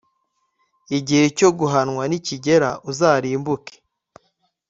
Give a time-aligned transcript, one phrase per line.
[0.97, 3.75] igihe cyo guhanwa nikigera, uzarimbuke